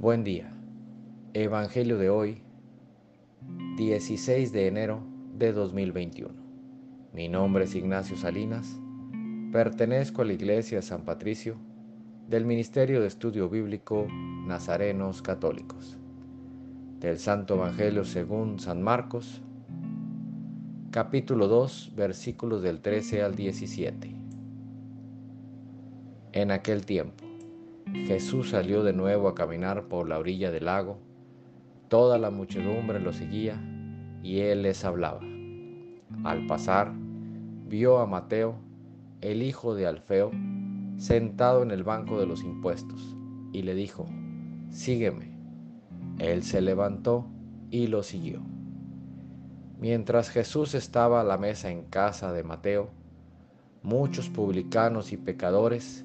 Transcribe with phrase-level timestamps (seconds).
[0.00, 0.50] Buen día.
[1.34, 2.40] Evangelio de hoy,
[3.76, 5.02] 16 de enero
[5.36, 6.32] de 2021.
[7.12, 8.80] Mi nombre es Ignacio Salinas.
[9.52, 11.58] Pertenezco a la Iglesia San Patricio
[12.30, 14.06] del Ministerio de Estudio Bíblico
[14.46, 15.98] Nazarenos Católicos.
[16.98, 19.42] Del Santo Evangelio según San Marcos,
[20.92, 24.16] capítulo 2, versículos del 13 al 17.
[26.32, 27.29] En aquel tiempo
[27.92, 30.98] Jesús salió de nuevo a caminar por la orilla del lago.
[31.88, 33.60] Toda la muchedumbre lo seguía
[34.22, 35.20] y él les hablaba.
[36.24, 36.92] Al pasar,
[37.66, 38.56] vio a Mateo,
[39.20, 40.30] el hijo de Alfeo,
[40.96, 43.16] sentado en el banco de los impuestos,
[43.52, 44.06] y le dijo,
[44.70, 45.30] Sígueme.
[46.18, 47.26] Él se levantó
[47.70, 48.40] y lo siguió.
[49.78, 52.90] Mientras Jesús estaba a la mesa en casa de Mateo,
[53.82, 56.04] muchos publicanos y pecadores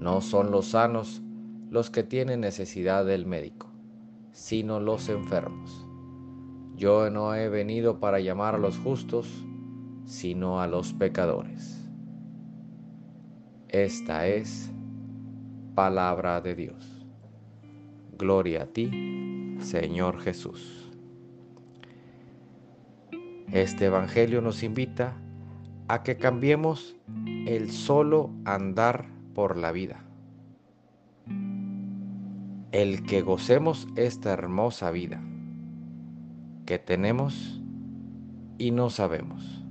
[0.00, 1.20] no son los sanos
[1.68, 3.68] los que tienen necesidad del médico,
[4.32, 5.86] sino los enfermos.
[6.74, 9.28] Yo no he venido para llamar a los justos,
[10.06, 11.86] sino a los pecadores.
[13.68, 14.72] Esta es
[15.74, 17.06] palabra de Dios.
[18.16, 20.90] Gloria a ti, Señor Jesús.
[23.52, 25.14] Este Evangelio nos invita
[25.88, 26.96] a que cambiemos
[27.46, 30.04] el solo andar por la vida.
[32.72, 35.20] El que gocemos esta hermosa vida
[36.66, 37.60] que tenemos
[38.58, 39.64] y no sabemos.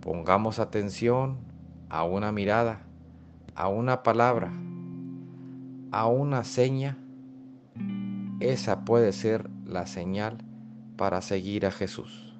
[0.00, 1.36] Pongamos atención
[1.88, 2.80] a una mirada,
[3.54, 4.52] a una palabra,
[5.92, 6.98] a una seña.
[8.40, 10.38] Esa puede ser la señal
[10.96, 12.34] para seguir a Jesús.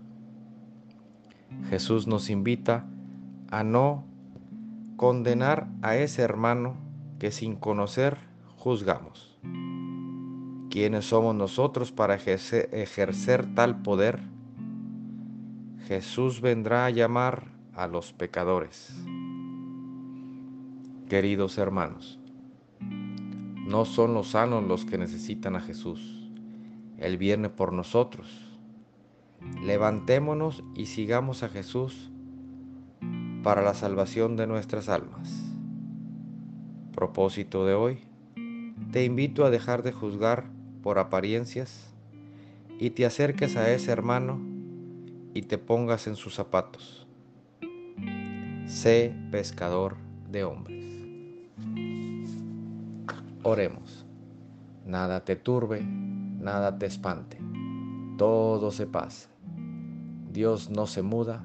[1.69, 2.85] Jesús nos invita
[3.51, 4.05] a no
[4.97, 6.77] condenar a ese hermano
[7.19, 8.19] que sin conocer
[8.57, 9.39] juzgamos.
[10.71, 14.21] ¿Quiénes somos nosotros para ejercer, tal poder?
[15.87, 18.95] Jesús vendrá a llamar a los pecadores.
[21.09, 22.19] Queridos hermanos,
[22.81, 26.31] no son los sanos los que necesitan a Jesús.
[26.99, 28.49] Él viene por nosotros.
[29.63, 32.12] Levantémonos y sigamos a Jesús
[33.43, 35.29] para la salvación de nuestras almas.
[36.95, 37.99] Propósito de hoy,
[38.93, 40.45] te invito a dejar de juzgar
[40.83, 41.93] por apariencias
[42.79, 44.41] y te acerques a ese hermano
[45.35, 47.07] y te pongas en sus zapatos.
[48.67, 49.97] Sé pescador
[50.31, 50.85] de hombres.
[53.43, 54.07] Oremos.
[54.87, 57.39] Nada te turbe, nada te espante.
[58.19, 59.29] Todo se pasa.
[60.33, 61.45] Dios no se muda